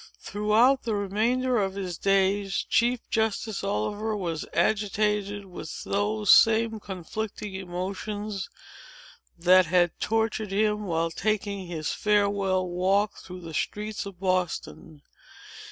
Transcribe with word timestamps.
Throughout 0.17 0.81
the 0.81 0.95
remainder 0.95 1.57
of 1.59 1.75
his 1.75 1.95
days, 1.99 2.65
Chief 2.67 3.07
Justice 3.11 3.63
Oliver 3.63 4.17
was 4.17 4.47
agitated 4.51 5.45
with 5.45 5.83
those 5.83 6.31
same 6.31 6.79
conflicting 6.79 7.53
emotions, 7.53 8.49
that 9.37 9.67
had 9.67 9.91
tortured 9.99 10.51
him, 10.51 10.85
while 10.85 11.11
taking 11.11 11.67
his 11.67 11.91
farewell 11.91 12.67
walk 12.67 13.17
through 13.17 13.41
the 13.41 13.53
streets 13.53 14.07
of 14.07 14.19
Boston. 14.19 15.03